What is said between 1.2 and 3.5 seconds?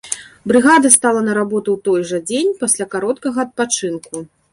на работу ў той жа дзень, пасля кароткага